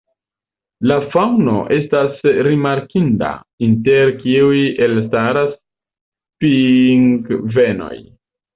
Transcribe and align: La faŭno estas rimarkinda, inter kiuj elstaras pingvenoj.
La 0.91 0.95
faŭno 1.09 1.53
estas 1.75 2.23
rimarkinda, 2.47 3.29
inter 3.69 4.11
kiuj 4.25 4.65
elstaras 4.89 5.55
pingvenoj. 6.47 7.97